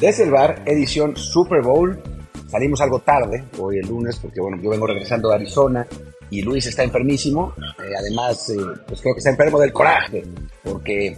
[0.00, 2.00] Desde el bar, edición Super Bowl.
[2.48, 5.86] Salimos algo tarde, hoy el lunes, porque bueno, yo vengo regresando de Arizona
[6.30, 7.54] y Luis está enfermísimo.
[7.58, 10.22] Eh, además, eh, pues creo que está enfermo del coraje,
[10.62, 11.16] porque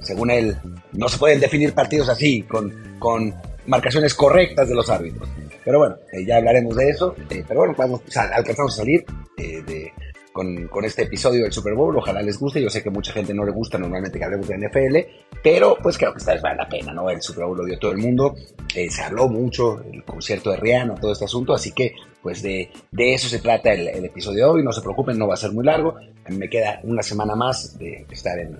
[0.00, 0.56] según él,
[0.92, 3.34] no se pueden definir partidos así, con, con
[3.66, 5.28] marcaciones correctas de los árbitros.
[5.64, 7.14] Pero bueno, eh, ya hablaremos de eso.
[7.28, 9.04] pero bueno, vamos, alcanzamos a salir
[9.36, 9.92] de,
[10.32, 11.96] con, con, este episodio del Super Bowl.
[11.96, 12.62] Ojalá les guste.
[12.62, 14.96] Yo sé que mucha gente no le gusta normalmente que hablemos de NFL,
[15.42, 17.08] pero pues creo que esta vez vale la pena, ¿no?
[17.08, 18.34] El Super Bowl lo dio todo el mundo.
[18.74, 21.54] Eh, se habló mucho, el concierto de Rihanna, todo este asunto.
[21.54, 24.62] Así que pues de, de eso se trata el, el, episodio de hoy.
[24.64, 25.94] No se preocupen, no va a ser muy largo.
[26.28, 28.58] Me queda una semana más de estar en,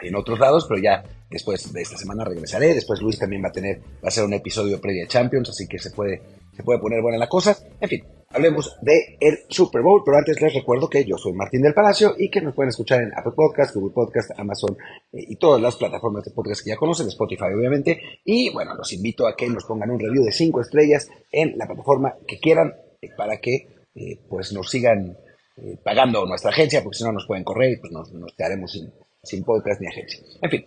[0.00, 2.74] en otros lados, pero ya después de esta semana regresaré.
[2.74, 5.66] Después Luis también va a tener, va a ser un episodio previo a Champions, así
[5.66, 6.22] que se puede,
[6.56, 7.56] se puede poner buena la cosa.
[7.80, 11.62] En fin, hablemos de el Super Bowl, pero antes les recuerdo que yo soy Martín
[11.62, 14.76] del Palacio y que nos pueden escuchar en Apple Podcast, Google Podcast, Amazon
[15.12, 18.00] eh, y todas las plataformas de podcast que ya conocen, Spotify obviamente.
[18.24, 21.66] Y bueno, los invito a que nos pongan un review de 5 estrellas en la
[21.66, 25.16] plataforma que quieran eh, para que eh, pues nos sigan
[25.84, 28.92] pagando nuestra agencia, porque si no nos pueden correr y pues nos, nos quedaremos sin,
[29.22, 30.18] sin podcast ni agencia.
[30.42, 30.64] En fin,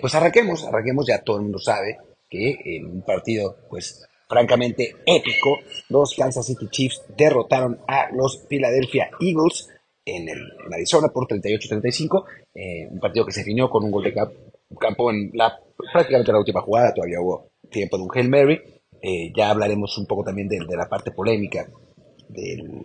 [0.00, 1.98] pues arranquemos, arranquemos, ya todo el mundo sabe
[2.28, 9.10] que en un partido pues francamente épico, los Kansas City Chiefs derrotaron a los Philadelphia
[9.20, 9.68] Eagles
[10.04, 10.40] en, el,
[10.72, 15.32] Arizona por 38-35, eh, un partido que se definió con un gol de campo en
[15.34, 15.58] la,
[15.92, 18.60] prácticamente la última jugada, todavía hubo tiempo de un Hail Mary,
[19.02, 21.68] eh, ya hablaremos un poco también de, la parte polémica
[22.28, 22.82] del,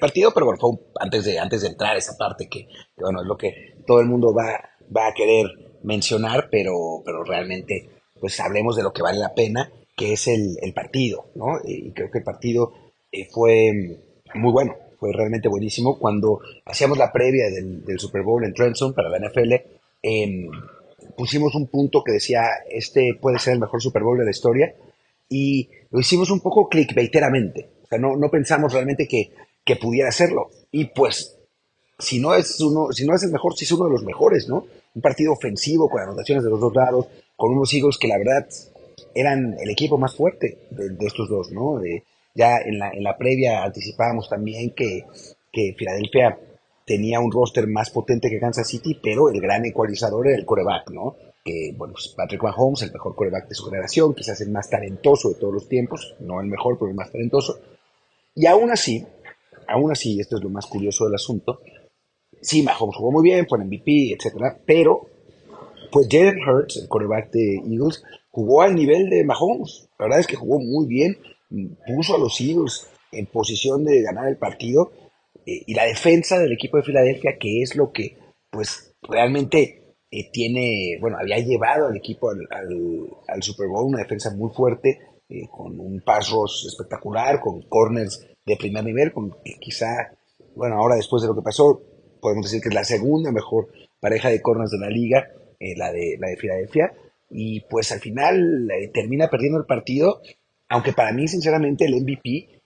[0.00, 3.36] partido, pero bueno, fue antes, de, antes de entrar esa parte que, bueno, es lo
[3.36, 4.58] que todo el mundo va,
[4.96, 5.46] va a querer
[5.82, 10.72] mencionar, pero, pero realmente pues hablemos de lo que vale la pena que es el,
[10.74, 11.58] partido, ¿no?
[11.62, 12.72] Y creo que el partido
[13.12, 14.00] eh, fue
[14.34, 15.98] muy bueno, fue realmente buenísimo.
[15.98, 19.52] Cuando hacíamos la previa del, Super Bowl en Trenton para la NFL,
[20.00, 20.50] em,
[21.18, 24.74] pusimos un punto que decía, este puede ser el mejor Super Bowl de la historia,
[25.28, 27.68] y lo hicimos un poco clickbaiteramente.
[27.82, 29.32] O sea, no, no pensamos realmente que,
[29.66, 30.48] que pudiera serlo.
[30.72, 31.36] Y pues,
[31.98, 34.48] si no, es uno, si no es el mejor, sí es uno de los mejores,
[34.48, 34.64] ¿no?
[34.94, 37.06] Un partido ofensivo con anotaciones de los dos lados,
[37.36, 38.46] con unos Eagles que la verdad
[39.14, 41.78] eran el equipo más fuerte de, estos dos, ¿no?
[41.78, 42.04] De,
[42.34, 45.04] ya en la, en la previa anticipábamos también que,
[45.52, 46.38] que Filadelfia
[46.86, 50.90] tenía un roster más potente que Kansas City, pero el gran ecualizador era el coreback,
[50.90, 51.16] ¿no?
[51.44, 55.30] Que, bueno, pues Patrick Mahomes, el mejor coreback de su generación, quizás el más talentoso
[55.30, 57.60] de todos los tiempos, no el mejor, pero el más talentoso.
[58.34, 59.06] Y aún así,
[59.68, 61.60] aún así, esto es lo más curioso del asunto,
[62.40, 65.06] sí, Mahomes jugó muy bien, fue en MVP, etcétera, pero
[65.90, 69.88] pues Jalen Hurts, el coreback de Eagles, jugó al nivel de Mahomes.
[69.98, 71.18] La verdad es que jugó muy bien,
[71.86, 74.92] puso a los Eagles en posición de ganar el partido
[75.46, 78.16] eh, y la defensa del equipo de Filadelfia, que es lo que
[78.50, 84.50] pues realmente eh, tiene, bueno, había llevado al equipo al, Super Bowl, una defensa muy
[84.50, 90.12] fuerte, eh, con un pass rush espectacular, con corners de primer nivel, con quizá,
[90.56, 91.80] bueno, ahora después de lo que pasó,
[92.20, 93.68] podemos decir que es la segunda mejor
[94.00, 95.28] pareja de corners de la liga,
[95.76, 96.92] la, de, la de Filadelfia,
[97.30, 100.20] y pues al final eh, termina perdiendo el partido,
[100.68, 102.60] aunque para mí sinceramente el MVP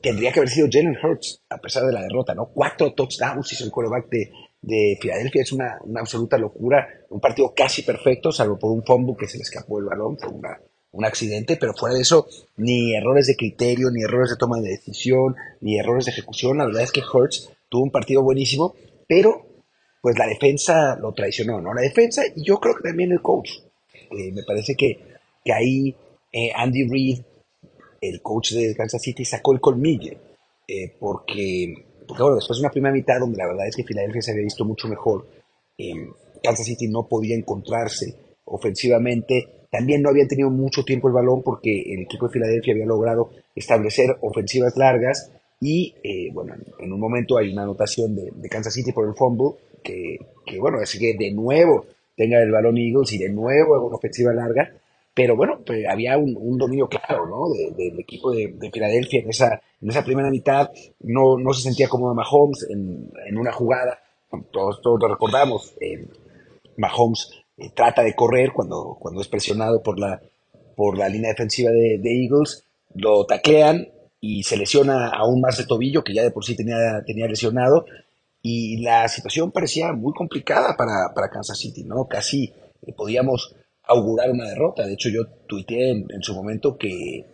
[0.00, 2.46] tendría que haber sido Jalen Hurts, a pesar de la derrota, ¿no?
[2.46, 4.30] Cuatro touchdowns hizo el quarterback de,
[4.62, 9.28] de Filadelfia, es una, absoluta locura, un partido casi perfecto, salvo por un fumble que
[9.28, 10.60] se le escapó el balón, fue una,
[10.92, 14.70] un accidente, pero fuera de eso, ni errores de criterio, ni errores de toma de
[14.70, 18.74] decisión, ni errores de ejecución, la verdad es que Hurts tuvo un partido buenísimo,
[19.06, 19.46] pero
[20.00, 21.74] pues la defensa lo traicionó, ¿no?
[21.74, 23.50] La defensa y yo creo que también el coach.
[24.16, 24.98] Eh, me parece que,
[25.44, 25.94] que ahí
[26.32, 27.20] eh, Andy Reid,
[28.00, 30.12] el coach de Kansas City, sacó el colmillo,
[30.66, 31.74] eh, porque,
[32.06, 34.44] porque bueno, después de una primera mitad donde la verdad es que Filadelfia se había
[34.44, 35.26] visto mucho mejor,
[36.42, 38.14] Kansas City no podía encontrarse
[38.44, 42.86] ofensivamente, también no habían tenido mucho tiempo el balón porque el equipo de Filadelfia había
[42.86, 45.94] logrado establecer ofensivas largas y
[46.32, 50.18] bueno, en un momento hay una anotación de, de Kansas City por el fumble que,
[50.46, 51.86] que bueno, así que de nuevo
[52.16, 54.72] tenga el balón Eagles y de nuevo una ofensiva larga.
[55.14, 57.52] Pero bueno, pues había un, dominio claro, ¿no?
[57.76, 60.70] del equipo de, Filadelfia en esa, en esa primera mitad.
[61.00, 63.98] No, no se sentía cómodo Mahomes en, en una jugada.
[64.50, 65.74] Todos, todos lo recordamos.
[65.80, 66.06] Eh,
[66.78, 70.22] Mahomes eh, trata de correr cuando, cuando es presionado por la,
[70.76, 72.64] por la línea defensiva de, Eagles.
[72.94, 73.88] Lo taclean
[74.20, 77.84] y se lesiona aún más de tobillo, que ya de por sí tenía, tenía lesionado
[78.42, 82.06] y la situación parecía muy complicada para, para Kansas City, ¿no?
[82.08, 82.52] Casi
[82.84, 83.54] eh, podíamos
[83.84, 84.84] augurar una derrota.
[84.84, 87.24] De hecho, yo tuiteé en, su momento que,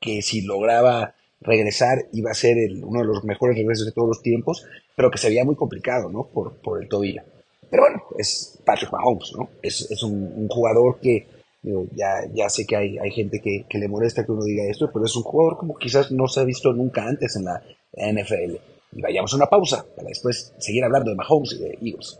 [0.00, 4.22] que, si lograba regresar iba a ser uno de los mejores regresos de todos los
[4.22, 4.66] tiempos,
[4.96, 6.24] pero que se veía muy complicado, ¿no?
[6.26, 7.22] Por, por el tobillo.
[7.70, 9.48] Pero bueno, es Patrick Mahomes, ¿no?
[9.62, 11.28] Es, es un, jugador que,
[11.94, 14.90] ya, ya sé que hay, hay gente que, que, le molesta que uno diga esto,
[14.92, 17.62] pero es un jugador como quizás no se ha visto nunca antes en la
[17.94, 18.56] NFL.
[18.92, 22.18] Y vayamos a una pausa para después seguir hablando de Mahomes y de Eagles.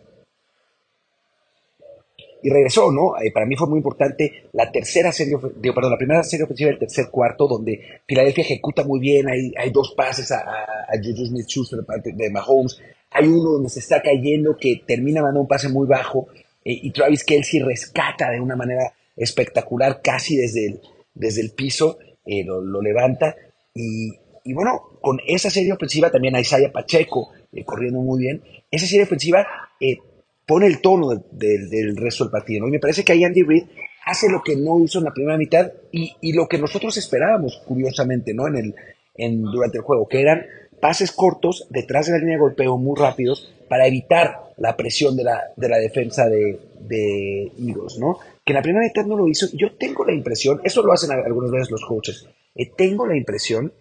[2.43, 3.21] Y regresó, ¿no?
[3.21, 6.71] Eh, para mí fue muy importante la tercera serie, digo, perdón, la primera serie ofensiva
[6.71, 11.27] del tercer cuarto, donde Filadelfia ejecuta muy bien, hay, hay dos pases a, a, Juju
[11.27, 12.81] Smith-Schuster de Mahomes,
[13.11, 16.29] hay uno donde se está cayendo que termina mandando un pase muy bajo
[16.65, 20.81] eh, y Travis Kelsey rescata de una manera espectacular casi desde el,
[21.15, 23.35] desde el piso, eh, lo, lo, levanta
[23.75, 24.11] y,
[24.45, 28.87] y, bueno, con esa serie ofensiva también a Isaiah Pacheco eh, corriendo muy bien, esa
[28.87, 29.47] serie ofensiva
[30.47, 32.69] pone el tono del, del, resto del partido ¿no?
[32.69, 33.65] y me parece que ahí Andy Reid
[34.05, 37.63] hace lo que no hizo en la primera mitad y, y lo que nosotros esperábamos
[37.67, 38.49] curiosamente ¿no?
[38.49, 38.75] en el,
[39.15, 40.45] en, durante el juego, que eran
[40.81, 45.25] pases cortos detrás de la línea de golpeo muy rápidos para evitar la presión de
[45.25, 48.19] la, de la defensa de, de Eagles, ¿no?
[48.45, 49.47] Que en la primera mitad no lo hizo.
[49.53, 52.27] Yo tengo la impresión, eso lo hacen algunas veces los coaches,
[52.57, 53.73] eh, tengo la impresión,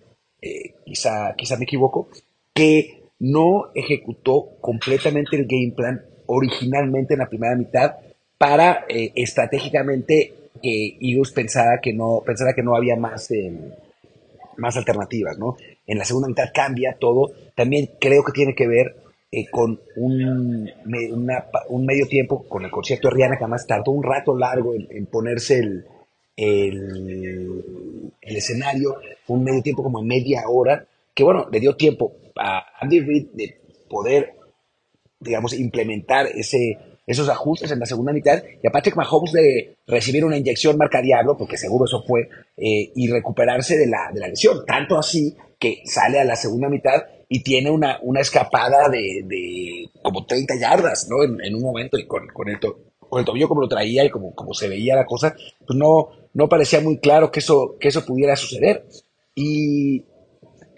[0.41, 2.09] eh, quizá, quizá me equivoco,
[2.53, 7.95] que no ejecutó completamente el game plan originalmente en la primera mitad
[8.37, 13.29] para eh, estratégicamente que Eagles pensara que no, pensara que no había más,
[14.57, 15.57] más alternativas, ¿no?
[15.87, 17.31] En la segunda mitad cambia todo.
[17.55, 18.95] También creo que tiene que ver
[19.31, 20.71] eh, con un,
[21.69, 25.05] un, medio tiempo, con el concierto de Rihanna, que además tardó un rato largo en,
[25.05, 25.85] ponerse el,
[26.39, 28.95] el, escenario,
[29.27, 33.27] un medio tiempo como en media hora, que bueno, le dio tiempo a Andy Reid
[33.33, 33.59] de
[33.89, 34.35] poder,
[35.19, 40.23] digamos, implementar ese, esos ajustes en la segunda mitad y a Patrick Mahomes de recibir
[40.23, 44.27] una inyección marca diablo, porque seguro eso fue, eh, y recuperarse de la, de la
[44.27, 44.65] lesión.
[44.65, 49.89] Tanto así que sale a la segunda mitad y tiene una, una escapada de, de
[50.01, 51.23] como 30 yardas, ¿no?
[51.23, 54.33] En, un momento y con, con, el con el tobillo como lo traía y como,
[54.33, 58.05] como se veía la cosa, pues no, no parecía muy claro que eso, que eso
[58.05, 58.85] pudiera suceder.
[59.35, 60.03] Y,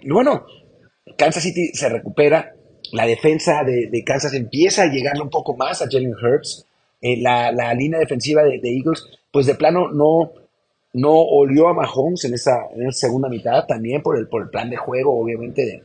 [0.08, 0.46] bueno,
[1.18, 2.56] Kansas City se recupera,
[2.92, 6.66] la defensa de, Kansas empieza a llegar un poco más a Jalen Hurts.
[7.02, 10.34] Eh, la, la, línea defensiva de, Eagles, pues de plano no,
[10.94, 14.70] no olió a Mahomes en esa, en segunda mitad, también por el, por el plan
[14.70, 15.84] de juego, obviamente,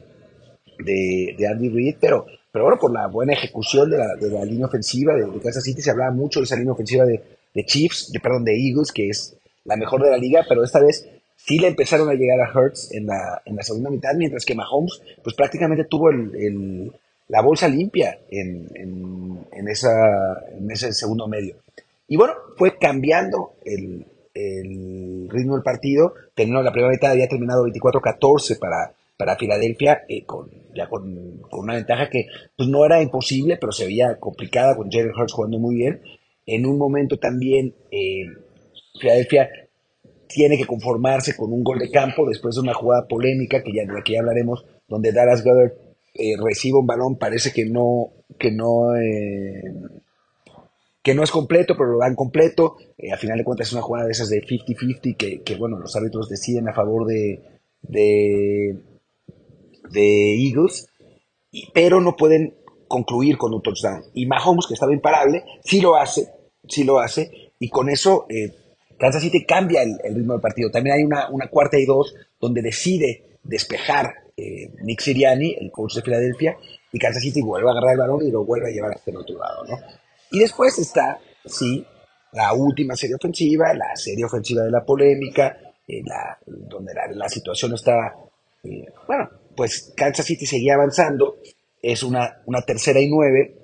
[0.78, 4.44] de, de, Andy Reid, pero, pero bueno, por la buena ejecución de la, de la
[4.44, 7.22] línea ofensiva de, Kansas City, se hablaba mucho de esa línea ofensiva de,
[7.54, 9.36] de Chiefs, de, perdón, de Eagles, que es
[9.66, 12.92] la mejor de la liga, pero esta vez sí le empezaron a llegar a Hurts
[12.92, 16.92] en la, en la segunda mitad, mientras que Mahomes pues prácticamente tuvo el,
[17.28, 18.68] la bolsa limpia en,
[19.52, 19.90] en, esa,
[20.56, 21.56] en ese segundo medio.
[22.08, 26.14] Y bueno, fue cambiando el, el ritmo del partido.
[26.34, 31.60] Terminó la primera mitad, había terminado 24-14 para, para Filadelfia, eh, con, ya con, con,
[31.60, 32.26] una ventaja que
[32.56, 36.00] pues, no era imposible, pero se veía complicada, con Jalen Hurts jugando muy bien.
[36.46, 38.26] En un momento también eh,
[38.98, 39.48] Filadelfia
[40.28, 43.82] tiene que conformarse con un gol de campo después de una jugada polémica que ya,
[43.82, 45.72] de la hablaremos, donde Dallas Goddard
[46.14, 49.62] eh, recibe un balón, parece que no, que no, eh,
[51.02, 52.76] que no es completo, pero lo dan completo.
[52.98, 55.78] Eh, a final de cuentas es una jugada de esas de 50-50 que, que, bueno,
[55.78, 57.40] los árbitros deciden a favor de,
[57.82, 58.76] de,
[59.90, 60.88] de Eagles,
[61.72, 62.54] pero no pueden
[62.88, 64.02] concluir con un touchdown.
[64.14, 66.28] Y Mahomes, que estaba imparable, sí lo hace,
[66.68, 68.52] sí lo hace, y con eso eh,
[68.98, 70.70] Kansas City cambia el, ritmo del partido.
[70.70, 76.02] También hay una, cuarta y dos donde decide despejar eh, Nick Siriani, el coach de
[76.02, 76.56] Filadelfia,
[76.92, 79.16] y Kansas City vuelve a agarrar el balón y lo vuelve a llevar hasta el
[79.18, 79.78] otro lado, ¿no?
[80.30, 81.86] Y después está, sí,
[82.32, 87.74] la última serie ofensiva, la serie ofensiva de la polémica, eh, la, donde la, situación
[87.74, 88.14] está,
[88.64, 91.38] eh, bueno, pues Kansas City seguía avanzando,
[91.80, 93.56] es una, tercera y nueve,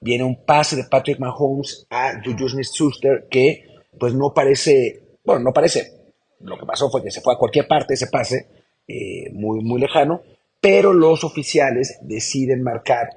[0.00, 3.64] viene un pase de Patrick Mahomes a Juju Smith-Schuster que
[3.98, 5.92] pues no parece, bueno, no parece,
[6.40, 8.46] lo que pasó fue que se fue a cualquier parte ese pase,
[8.86, 10.22] eh, muy, muy lejano,
[10.60, 13.08] pero los oficiales deciden marcar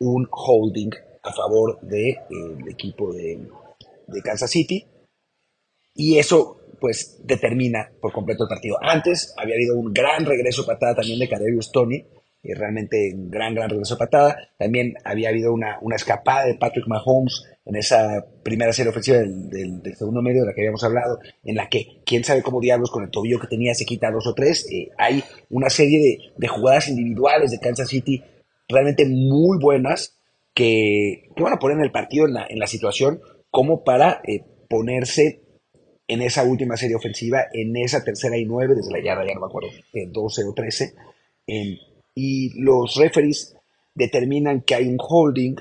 [0.00, 0.90] un holding
[1.22, 3.40] a favor del de, equipo de,
[4.06, 4.86] de, Kansas City
[5.94, 8.76] y eso pues determina por completo el partido.
[8.80, 12.04] Antes había habido un gran regreso patada también de Kadarius Tony,
[12.48, 14.36] y realmente un gran, gran regreso de patada.
[14.58, 19.82] También había habido una, una escapada de Patrick Mahomes en esa primera serie ofensiva del,
[19.94, 23.04] segundo medio de la que habíamos hablado, en la que quién sabe cómo diablos con
[23.04, 24.66] el tobillo que tenía se quita dos o tres.
[24.72, 28.24] Eh, hay una serie de, de, jugadas individuales de Kansas City
[28.68, 30.18] realmente muy buenas
[30.54, 34.44] que, que van a poner el partido en la, en la situación como para eh,
[34.68, 35.42] ponerse
[36.06, 39.40] en esa última serie ofensiva, en esa tercera y nueve, desde la yarda, ya no
[39.40, 40.94] me acuerdo, eh, 12 o 13,
[42.20, 43.54] y los referees
[43.94, 45.54] determinan que hay un holding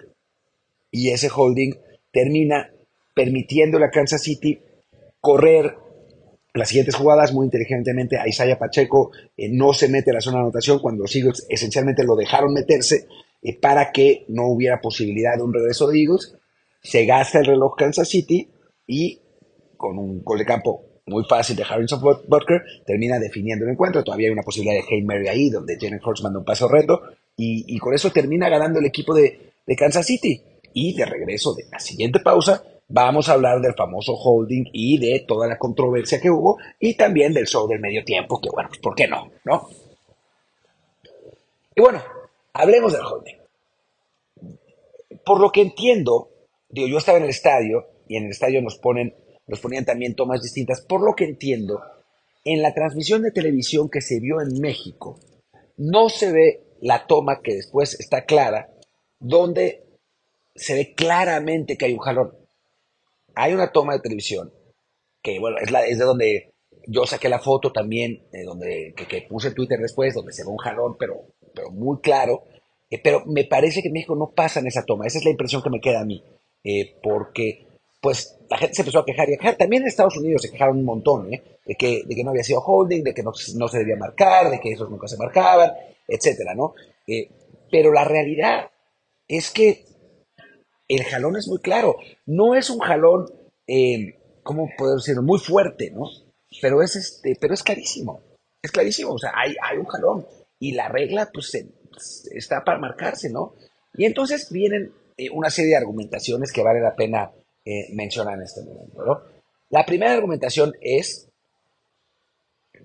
[0.89, 1.75] y ese holding
[2.11, 2.71] termina
[3.13, 4.59] permitiendo a Kansas City
[5.21, 5.75] correr
[6.55, 10.43] las siguientes jugadas muy inteligentemente a Isaiah Pacheco eh, no se mete la zona de
[10.45, 13.07] anotación cuando los Eagles esencialmente lo dejaron meterse
[13.43, 16.35] eh, para que no hubiera posibilidad de un regreso de Eagles.
[16.81, 18.49] Se gasta el reloj Kansas City
[18.87, 19.19] y
[19.77, 24.03] con un gol de campo muy fácil de Harrison Butker termina definiendo el encuentro.
[24.03, 27.01] Todavía hay una posibilidad de Hail Mary ahí, donde Jalen Hurts manda un pase horrendo
[27.35, 30.41] y, con eso termina ganando el equipo de, de Kansas City.
[30.73, 35.25] Y de regreso de la siguiente pausa, vamos a hablar del famoso holding y de
[35.27, 38.79] toda la controversia que hubo y también del show del medio tiempo, que bueno, pues
[38.79, 39.31] ¿por qué no?
[39.43, 39.69] ¿No?
[41.75, 42.01] Y bueno,
[42.53, 43.35] hablemos del holding.
[45.23, 46.29] Por lo que entiendo,
[46.69, 49.13] digo, yo estaba en el estadio y en el estadio nos ponen,
[49.47, 50.81] nos ponían también tomas distintas.
[50.81, 51.81] Por lo que entiendo,
[52.43, 55.19] en la transmisión de televisión que se vio en México,
[55.77, 58.69] no se ve la toma que después está clara,
[59.19, 59.83] donde
[60.55, 62.33] se ve claramente que hay un jalón.
[63.35, 64.51] Hay una toma de televisión
[65.21, 66.53] que, bueno, es, la, es de donde
[66.87, 70.49] yo saqué la foto también, eh, donde, que, puse en Twitter después, donde se ve
[70.49, 72.43] un jalón, pero, pero muy claro.
[72.89, 75.05] Eh, pero me parece que en México no pasa en esa toma.
[75.05, 76.23] Esa es la impresión que me queda a mí.
[76.63, 77.66] Eh, porque,
[78.07, 79.55] pues, la gente se empezó a quejar y a quejar.
[79.57, 82.61] También en Estados Unidos se quejaron un montón, de, que, de que no había sido
[82.61, 85.73] holding, de que no, no se debía marcar, de que esos nunca se marcaban,
[86.07, 86.73] etcétera, ¿no?
[87.69, 88.71] pero la realidad
[89.27, 89.83] es que
[90.87, 91.97] el jalón es muy claro.
[92.25, 93.25] No es un jalón,
[93.67, 95.21] eh, ¿cómo puedo decirlo?
[95.21, 96.09] Muy fuerte, ¿no?
[96.61, 98.21] Pero es, este, pero es clarísimo.
[98.61, 99.11] Es clarísimo.
[99.11, 100.25] O sea, hay, hay un jalón.
[100.61, 101.61] Y la regla, pues,
[102.31, 103.55] está para marcarse, ¿no?
[103.95, 107.33] Y entonces vienen eh, una serie de argumentaciones que vale la pena
[107.69, 109.23] eh, mencionar en este momento.
[109.69, 111.29] La primera argumentación es,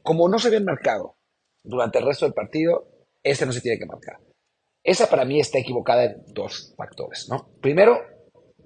[0.03, 1.15] como no se habían marcado
[1.63, 2.89] durante el resto del partido,
[3.23, 4.19] este no se tiene que marcar.
[4.83, 7.49] Esa para mí está equivocada en dos factores, ¿no?
[7.61, 8.01] Primero,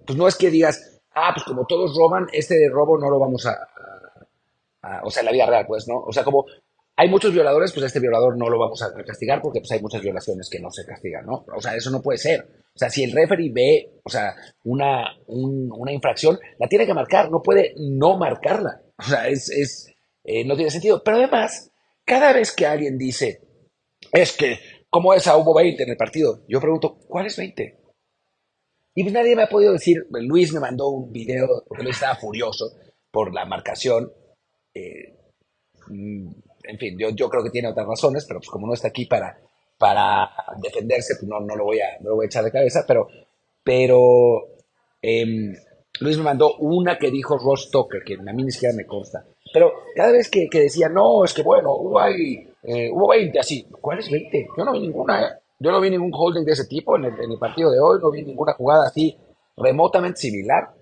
[0.06, 3.18] pues no es que digas, ah, pues como todos roban, este de robo no lo
[3.18, 3.68] vamos a,
[5.02, 5.98] o sea, en la vida real, pues, ¿no?
[5.98, 6.46] O sea, como
[6.96, 10.02] hay muchos violadores, pues este violador no lo vamos a castigar porque pues hay muchas
[10.02, 11.44] violaciones que no se castigan, ¿no?
[11.54, 12.64] O sea, eso no puede ser.
[12.74, 14.34] O sea, si el referee ve, o sea,
[14.64, 18.82] una, una infracción, la tiene que marcar, no puede no marcarla.
[18.98, 19.92] O sea, es,
[20.24, 21.02] eh, no tiene sentido.
[21.04, 21.70] Pero además,
[22.04, 23.40] cada vez que alguien dice,
[24.12, 24.58] es que
[24.96, 26.42] ¿Cómo esa hubo 20 en el partido?
[26.48, 27.78] Yo pregunto, ¿cuál es 20?
[28.94, 32.14] Y pues nadie me ha podido decir, Luis me mandó un video porque él estaba
[32.14, 32.72] furioso
[33.10, 34.10] por la marcación.
[34.72, 35.18] Eh,
[35.88, 36.30] mm,
[36.68, 39.06] en fin, yo, yo creo que tiene otras razones, pero pues como no está aquí
[39.06, 39.38] para,
[39.78, 40.30] para
[40.60, 43.08] defenderse, pues no, no, lo voy a, no lo voy a echar de cabeza, pero,
[43.62, 44.48] pero
[45.02, 45.54] em,
[46.00, 49.24] Luis me mandó una que dijo Ross Tucker, que a mí ni siquiera me consta.
[49.52, 53.38] Pero cada vez que, que decía, no, es que bueno, hubo ahí eh, hubo 20
[53.38, 53.64] así.
[53.80, 54.48] ¿Cuáles 20?
[54.58, 55.30] Yo no vi ninguna, ¿eh?
[55.58, 58.22] Yo no vi ningún holding de ese tipo en el, partido de hoy, no vi
[58.22, 59.16] ninguna jugada así
[59.56, 60.74] remotamente similar.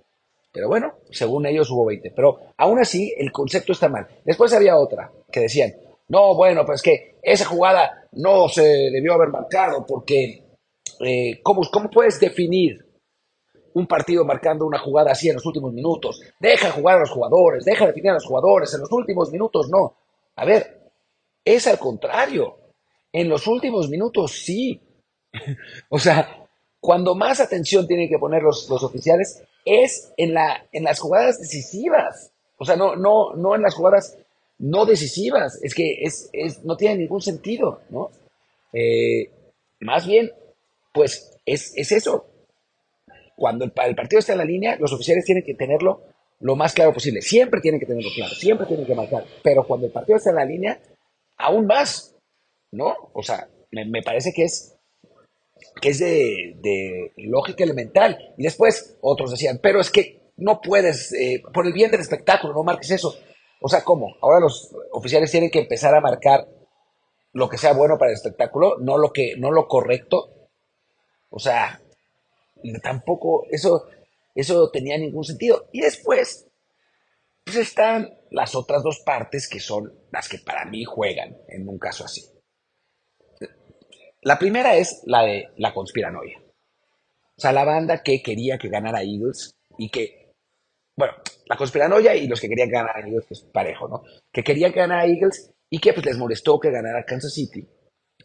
[0.54, 2.12] Pero bueno, según ellos hubo 20.
[2.14, 4.06] Pero aún así, el concepto está mal.
[4.24, 5.74] Después había otra que decían,
[6.06, 10.44] no, bueno, pues que esa jugada no se debió haber marcado porque,
[11.00, 12.86] eh, ¿cómo, ¿cómo puedes definir
[13.72, 16.20] un partido marcando una jugada así en los últimos minutos?
[16.38, 19.96] Deja jugar a los jugadores, deja definir a los jugadores, en los últimos minutos no.
[20.36, 20.92] A ver,
[21.44, 22.58] es al contrario.
[23.12, 24.80] En los últimos minutos sí.
[25.88, 26.46] o sea,
[26.78, 32.32] cuando más atención tienen que poner los, oficiales es en, la, en las jugadas decisivas.
[32.58, 34.18] O sea, no, no, no en las jugadas
[34.58, 35.58] no decisivas.
[35.62, 36.30] Es que es,
[36.64, 38.10] no tiene ningún sentido, ¿no?
[38.72, 39.30] Eh,
[39.80, 40.32] más bien,
[40.92, 42.26] pues es, eso.
[43.36, 46.02] Cuando el, el, partido está en la línea, los oficiales tienen que tenerlo
[46.40, 47.22] lo más claro posible.
[47.22, 49.24] Siempre tienen que tenerlo claro, siempre tienen que marcar.
[49.42, 50.78] Pero cuando el partido está en la línea,
[51.36, 52.14] aún más,
[52.72, 52.94] ¿no?
[53.12, 54.73] O sea, me, parece que es,
[55.80, 58.34] que es de, lógica elemental.
[58.36, 62.54] Y después otros decían, pero es que no puedes, eh, por el bien del espectáculo,
[62.54, 63.16] no marques eso.
[63.60, 64.16] O sea, ¿cómo?
[64.20, 66.48] Ahora los oficiales tienen que empezar a marcar
[67.32, 70.48] lo que sea bueno para el espectáculo, no lo que, no lo correcto.
[71.30, 71.80] O sea,
[72.82, 73.86] tampoco eso,
[74.34, 75.68] eso tenía ningún sentido.
[75.72, 76.46] Y después,
[77.44, 81.78] pues están las otras dos partes que son las que para mí juegan en un
[81.78, 82.33] caso así.
[84.24, 86.40] La primera es la de la conspiranoia.
[87.36, 90.32] O sea, la banda que quería que ganara Eagles y que,
[90.96, 91.12] bueno,
[91.46, 94.02] la conspiranoia y los que querían ganar a Eagles, pues parejo, ¿no?
[94.32, 97.68] Que querían que ganara Eagles y que pues les molestó que ganara Kansas City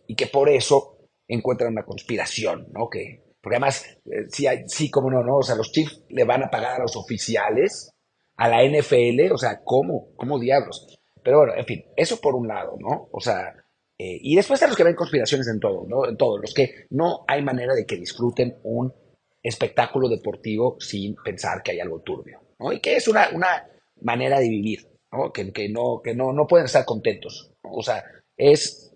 [0.07, 2.87] y que por eso encuentran una conspiración, ¿no?
[2.89, 5.37] Que, porque además, eh, sí, sí, como no, ¿no?
[5.37, 7.91] O sea, los Chiefs le van a pagar a los oficiales
[8.37, 10.13] a la NFL, o sea, ¿cómo?
[10.15, 10.97] ¿Cómo diablos?
[11.21, 13.09] Pero bueno, en fin, eso por un lado, ¿no?
[13.11, 13.53] O sea,
[14.01, 16.07] eh, y después están los que ven conspiraciones en todo, ¿no?
[16.07, 18.93] En todo, los que no hay manera de que disfruten un
[19.43, 22.71] espectáculo deportivo sin pensar que hay algo turbio, ¿no?
[22.71, 23.67] Y que es una, una,
[24.01, 25.33] manera de vivir, ¿no?
[25.33, 27.51] Que, que, no, que no, no pueden estar contentos.
[27.61, 28.01] O sea,
[28.37, 28.95] es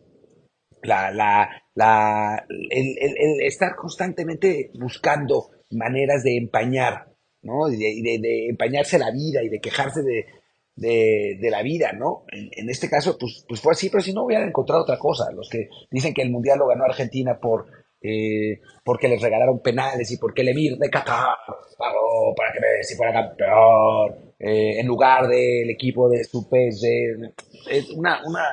[0.81, 7.67] la, la, la, el, el, estar constantemente buscando maneras de empañar, ¿no?
[7.67, 10.27] De, empañarse la vida y de quejarse de,
[10.75, 12.24] de, la vida, ¿no?
[12.32, 15.32] En, este caso, pues, pues fue así, pero si no hubieran encontrado otra cosa.
[15.32, 17.68] Los que dicen que el Mundial lo ganó Argentina por
[18.01, 23.13] eh, porque les regalaron penales y porque el Emir de pagó para que si fuera
[23.13, 27.34] campeón eh, en lugar del equipo de su PSG.
[27.70, 28.44] Es una, una,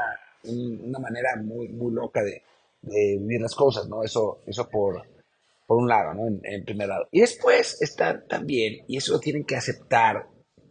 [0.44, 2.42] una manera muy, muy loca de,
[2.82, 4.02] de vivir las cosas, ¿no?
[4.02, 5.02] Eso, eso por,
[5.66, 6.26] por un lado, ¿no?
[6.42, 7.08] En, primer lado.
[7.10, 10.26] Y después está también, y eso lo tienen que aceptar,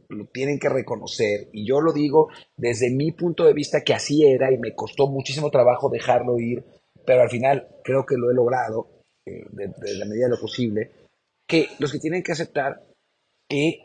[0.10, 4.25] lo tienen que reconocer, y yo lo digo desde mi punto de vista que así
[4.25, 6.63] era y me costó muchísimo trabajo dejarlo ir
[7.10, 8.88] pero al final creo que lo he logrado,
[9.25, 10.92] eh, de, la medida de lo posible,
[11.48, 12.84] que los que tienen que aceptar
[13.48, 13.80] que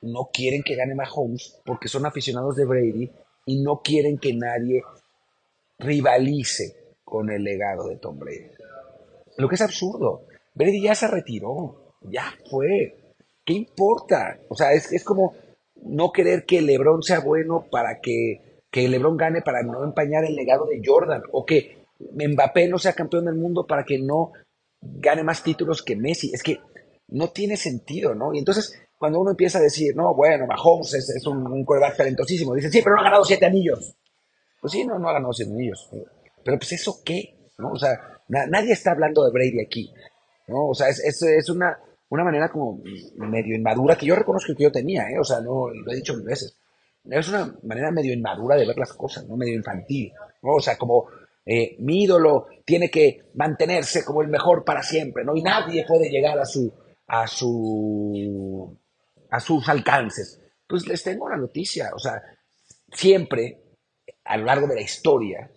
[0.00, 3.10] no quieren que gane Mahomes porque son aficionados de Brady
[3.44, 4.82] y no quieren que nadie
[5.78, 8.50] rivalice con el legado de Tom Brady.
[9.36, 10.26] Lo que es absurdo.
[10.54, 12.97] Brady ya se retiró, ya fue.
[13.48, 14.38] ¿Qué importa?
[14.50, 15.32] O sea, es, es como
[15.76, 20.34] no querer que LeBron sea bueno para que, que LeBron gane para no empañar el
[20.34, 24.32] legado de Jordan o que Mbappé no sea campeón del mundo para que no
[24.82, 26.30] gane más títulos que Messi.
[26.34, 26.60] Es que
[27.06, 28.34] no tiene sentido, ¿no?
[28.34, 32.54] Y entonces, cuando uno empieza a decir, no, bueno, Mahomes es, un, un quarterback talentosísimo,
[32.54, 33.96] dice, sí, pero no ha ganado siete anillos.
[34.60, 35.88] Pues sí, no, no ha ganado siete anillos.
[36.44, 37.70] Pero pues eso qué, ¿no?
[37.70, 39.90] O sea, nadie está hablando de Brady aquí,
[40.48, 40.66] ¿no?
[40.66, 41.78] O sea, es, es una,
[42.10, 42.80] una manera como
[43.16, 45.18] medio inmadura que yo reconozco que yo tenía, ¿eh?
[45.18, 46.56] O sea, no, lo he dicho mil veces.
[47.04, 49.36] Es una manera medio inmadura de ver las cosas, ¿no?
[49.36, 50.12] Medio infantil.
[50.42, 51.06] O sea, como
[51.44, 55.36] eh, mi ídolo tiene que mantenerse como el mejor para siempre, ¿no?
[55.36, 56.72] Y nadie puede llegar a su,
[57.06, 58.78] a su,
[59.30, 60.40] a sus alcances.
[60.66, 62.22] Pues les tengo una noticia, o sea,
[62.92, 63.62] siempre,
[64.24, 65.50] a lo largo de la historia,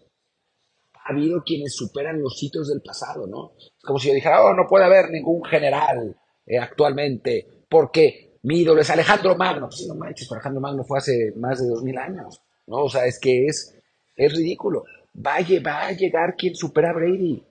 [0.94, 3.54] ha habido quienes superan los hitos del pasado, ¿no?
[3.82, 6.16] Como si yo dijera, oh, no puede haber ningún general
[6.52, 9.72] eh, actualmente, porque mi ídolo es Alejandro Magno.
[9.72, 12.84] Sí, no manches, Alejandro Magno fue hace más de dos mil años, ¿no?
[12.84, 13.76] O sea, es que es,
[14.16, 14.84] es ridículo
[15.16, 17.44] va a, llegar quien supera a Brady.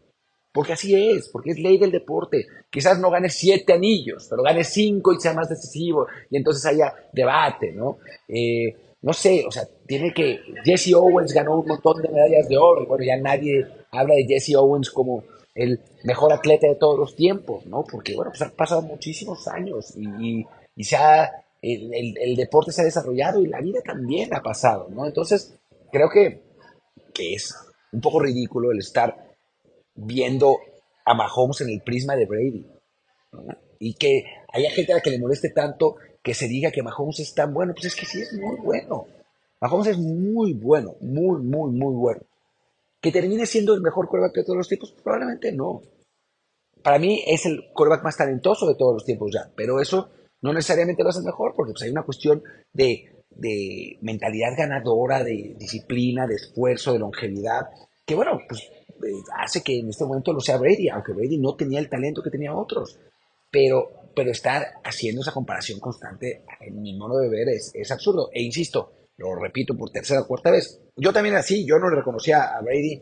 [0.53, 2.47] Porque así es, porque es ley del deporte.
[2.69, 6.09] Quizás no gane siete anillos, pero gane cinco y sea más decisivo.
[6.29, 7.99] Y entonces haya debate, ¿no?
[8.27, 10.41] Eh, no sé, o sea, tiene que.
[10.65, 12.83] Jesse Owens ganó un montón de medallas de oro.
[12.83, 15.23] Y bueno, ya nadie habla de Jesse Owens como
[15.63, 17.85] el mejor atleta de todos los tiempos, ¿no?
[17.85, 22.85] Porque, bueno, pues han pasado muchísimos años y, y, se ha, el, deporte se ha
[22.85, 25.07] desarrollado y la vida también ha pasado, ¿no?
[25.07, 25.55] Entonces,
[25.93, 26.51] creo que
[27.13, 27.55] que es
[27.93, 29.37] un poco ridículo el estar
[29.95, 30.59] viendo
[31.05, 32.67] a Mahomes en el prisma de Brady.
[33.79, 37.21] Y que haya gente a la que le moleste tanto que se diga que Mahomes
[37.21, 37.73] es tan bueno.
[37.75, 39.07] Pues es que sí es muy bueno.
[39.61, 42.21] Mahomes es muy bueno, muy, muy, muy bueno.
[43.01, 44.95] ¿Que termine siendo el mejor quarterback de todos los tiempos?
[45.03, 45.83] Probablemente no.
[46.83, 50.11] Para mí es el quarterback más talentoso de todos los tiempos ya, pero eso
[50.43, 55.55] no necesariamente lo hace mejor porque pues, hay una cuestión de de mentalidad ganadora, de
[55.59, 57.69] disciplina, de esfuerzo, de longevidad,
[58.05, 61.55] que bueno, pues eh, hace que en este momento lo sea Brady, aunque Brady no
[61.55, 62.99] tenía el talento que tenía otros.
[63.51, 68.31] Pero, pero estar haciendo esa comparación constante, en mi modo de ver, es absurdo.
[68.33, 71.97] E insisto, lo repito por tercera o cuarta vez, yo también así, yo no le
[71.97, 73.01] reconocía a Brady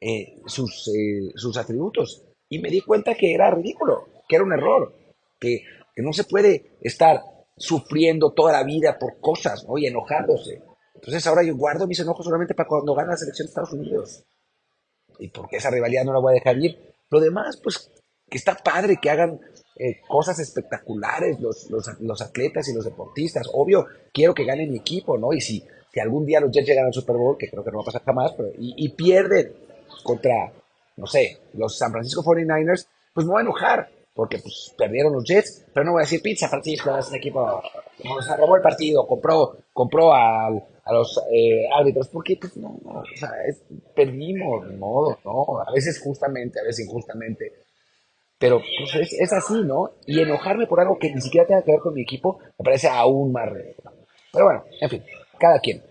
[0.00, 4.52] eh, sus, eh, sus atributos y me di cuenta que era ridículo, que era un
[4.52, 4.94] error,
[5.38, 5.62] que,
[5.94, 7.22] que no se puede estar
[7.54, 9.76] sufriendo toda la vida por cosas, ¿no?
[9.76, 10.62] Y enojándose.
[10.94, 14.24] Entonces ahora yo guardo mis enojos solamente para cuando gana la selección de Estados Unidos.
[15.18, 16.94] Y porque esa rivalidad no la voy a dejar ir.
[17.10, 17.90] Lo demás, pues,
[18.30, 19.38] que está padre que hagan
[19.78, 23.48] eh, cosas espectaculares los, los, atletas y los deportistas.
[23.52, 25.32] Obvio, quiero que gane mi equipo, ¿no?
[25.32, 27.78] Y si, si algún día los Jets llegan al Super Bowl, que creo que no
[27.78, 29.52] va a pasar jamás, y, pierden
[30.02, 30.52] contra,
[30.96, 35.22] no sé, los San Francisco 49ers, pues me voy a enojar porque pues perdieron los
[35.22, 37.62] Jets, pero no voy a decir pizza, Francisco, es equipo
[38.04, 40.50] nos robó el partido, compró, compró a
[40.90, 42.76] los eh, árbitros, porque pues no,
[43.14, 43.30] sea,
[43.94, 45.60] perdimos, de modo, ¿no?
[45.60, 47.52] A veces justamente, a veces injustamente,
[48.38, 49.90] pero pues es, así, ¿no?
[50.06, 52.88] Y enojarme por algo que ni siquiera tenga que ver con mi equipo, me parece
[52.88, 53.92] aún más ridículo.
[54.32, 55.04] Pero bueno, en fin,
[55.38, 55.82] cada quien.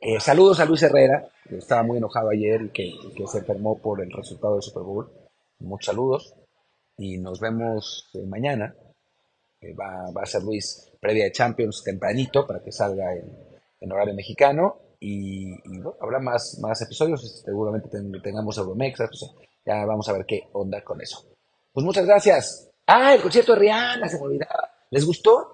[0.00, 4.02] Eh, saludos a Luis Herrera, que estaba muy enojado ayer y que, se enfermó por
[4.02, 5.10] el resultado del Super Bowl.
[5.60, 6.34] Muchos saludos
[6.98, 8.74] y nos vemos eh, mañana.
[9.78, 14.76] va, va, a ser Luis previa de Champions tempranito para que salga en, horario mexicano
[15.00, 15.54] y,
[16.00, 17.88] habrá más, más episodios, seguramente
[18.22, 19.00] tengamos Euromex,
[19.66, 21.26] ya vamos a ver qué onda con eso.
[21.72, 22.70] Pues muchas gracias.
[22.86, 24.70] Ah, el concierto de Rihanna, se me olvidaba.
[24.90, 25.52] ¿Les gustó?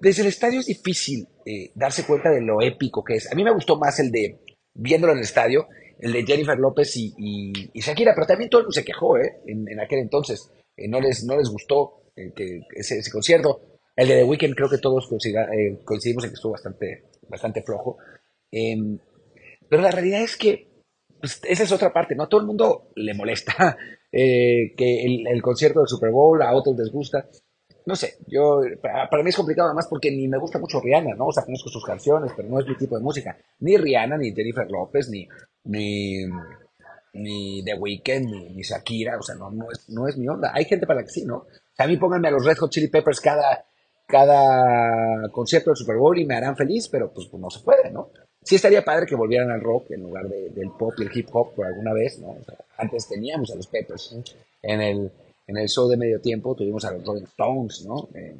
[0.00, 3.30] desde el estadio es difícil eh, darse cuenta de lo épico que es.
[3.30, 4.40] A mí me gustó más el de,
[4.74, 5.68] viéndolo en el estadio,
[6.00, 9.40] el de Jennifer López y, Shakira, pero también todo el mundo se quejó ¿eh?
[9.46, 10.50] en, aquel entonces.
[10.76, 12.32] Eh, no, les, no les gustó eh,
[12.74, 13.60] ese, concierto.
[13.94, 17.98] El de The Weeknd creo que todos coincidimos en que estuvo bastante, bastante flojo.
[18.50, 18.98] Em,
[19.68, 20.68] pero la realidad es que
[21.20, 22.24] pues, esa es otra parte, ¿no?
[22.24, 23.76] A todo el mundo le molesta
[24.10, 27.28] que el, concierto del Super Bowl, a otros les gusta
[27.88, 31.28] no sé, yo, para, mí es complicado además porque ni me gusta mucho Rihanna, ¿no?
[31.28, 33.38] O sea, conozco sus canciones, pero no es mi tipo de música.
[33.60, 35.26] Ni Rihanna, ni Jennifer López, ni,
[35.64, 36.26] ni,
[37.14, 40.50] ni The Weeknd, ni, Shakira, o sea, no, no, es, no es mi onda.
[40.52, 41.36] Hay gente para la que sí, ¿no?
[41.36, 43.64] O sea, a mí pónganme a los Red Hot Chili Peppers cada,
[44.08, 47.90] cada concierto del Super Bowl y me harán feliz, pero pues, pues no se puede,
[47.90, 48.10] ¿no?
[48.42, 51.54] Sí estaría padre que volvieran al rock en lugar del pop y el hip hop
[51.54, 52.36] por alguna vez, ¿no?
[52.78, 54.16] antes teníamos a los Peppers
[54.62, 55.12] en el
[55.48, 58.08] en el show de medio tiempo tuvimos a los Rolling Stones, ¿no?
[58.14, 58.36] Eh,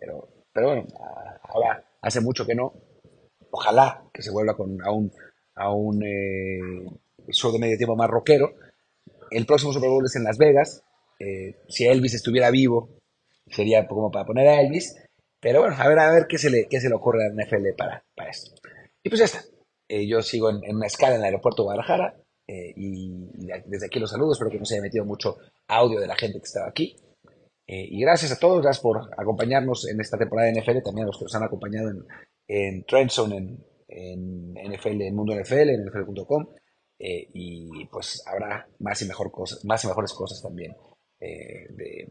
[0.00, 0.86] pero, pero bueno,
[1.42, 2.72] ahora hace mucho que no.
[3.50, 5.12] Ojalá que se vuelva con, a un,
[5.54, 6.60] a un eh,
[7.30, 8.54] show de medio tiempo más rockero.
[9.30, 10.82] El próximo Super Bowl es en Las Vegas.
[11.20, 12.88] Eh, si Elvis estuviera vivo,
[13.46, 14.96] sería como para poner a Elvis.
[15.40, 17.44] Pero bueno, a ver, a ver qué se le, qué se le ocurre a la
[17.44, 18.52] NFL para, para esto.
[19.02, 19.44] Y pues ya está.
[19.88, 22.16] yo sigo en, en, una escala en el aeropuerto de Guadalajara.
[22.48, 23.10] Eh, y,
[23.66, 25.36] desde aquí los saludos, espero que no se haya metido mucho
[25.68, 26.96] audio de la gente que estaba aquí.
[27.66, 31.06] Eh, y gracias a todos, gracias por acompañarnos en esta temporada de NFL, también a
[31.08, 32.06] los que nos han acompañado en,
[32.46, 33.36] en Trendzone,
[33.88, 36.46] en, en NFL, en Mundo NFL, en NFL.com.
[36.98, 40.74] Eh, y pues habrá más y, mejor cosas, más y mejores cosas también
[41.18, 42.08] de,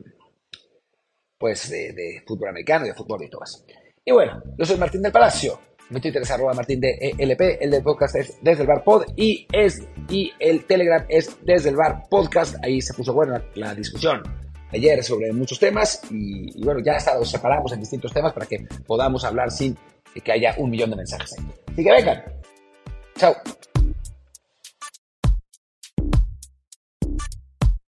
[1.38, 3.66] pues de, fútbol americano y de fútbol y todo eso.
[4.04, 5.60] Y bueno, yo soy Martín del Palacio.
[5.90, 9.06] Mi Twitter es arroba martín de ELP, el del podcast es desde el bar pod
[9.16, 12.56] y, es, y el Telegram es desde el bar podcast.
[12.64, 14.24] Ahí se puso buena la, discusión
[14.72, 18.68] ayer sobre muchos temas y, bueno, ya hasta los separamos en distintos temas para que
[18.88, 19.78] podamos hablar sin
[20.24, 21.46] que haya un millón de mensajes ahí.
[21.68, 22.24] Así que vengan.
[23.18, 23.36] Chao.